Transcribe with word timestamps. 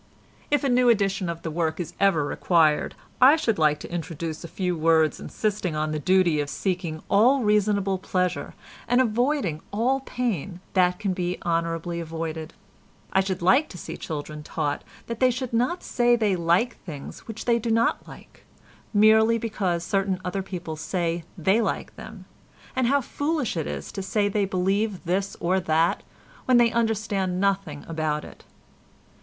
If 0.49 0.63
a 0.63 0.67
new 0.67 0.89
edition 0.89 1.29
of 1.29 1.43
the 1.43 1.51
work 1.51 1.79
is 1.79 1.93
ever 1.99 2.25
required 2.25 2.95
I 3.21 3.35
should 3.35 3.59
like 3.59 3.79
to 3.81 3.93
introduce 3.93 4.43
a 4.43 4.47
few 4.47 4.75
words 4.75 5.19
insisting 5.19 5.75
on 5.75 5.91
the 5.91 5.99
duty 5.99 6.39
of 6.39 6.49
seeking 6.49 7.03
all 7.07 7.43
reasonable 7.43 7.99
pleasure 7.99 8.55
and 8.87 8.99
avoiding 8.99 9.61
all 9.71 9.99
pain 9.99 10.59
that 10.73 10.97
can 10.97 11.13
be 11.13 11.37
honourably 11.45 11.99
avoided. 11.99 12.55
I 13.13 13.19
should 13.19 13.43
like 13.43 13.69
to 13.69 13.77
see 13.77 13.95
children 13.95 14.41
taught 14.41 14.83
that 15.05 15.19
they 15.19 15.29
should 15.29 15.53
not 15.53 15.83
say 15.83 16.15
they 16.15 16.35
like 16.35 16.77
things 16.77 17.27
which 17.27 17.45
they 17.45 17.59
do 17.59 17.69
not 17.69 18.07
like, 18.07 18.43
merely 18.95 19.37
because 19.37 19.83
certain 19.83 20.19
other 20.25 20.41
people 20.41 20.75
say 20.75 21.25
they 21.37 21.61
like 21.61 21.95
them, 21.95 22.25
and 22.75 22.87
how 22.87 23.01
foolish 23.01 23.55
it 23.55 23.67
is 23.67 23.91
to 23.91 24.01
say 24.01 24.27
they 24.27 24.45
believe 24.45 25.03
this 25.05 25.37
or 25.39 25.59
that 25.59 26.01
when 26.45 26.57
they 26.57 26.71
understand 26.71 27.39
nothing 27.39 27.85
about 27.87 28.25
it. 28.25 28.43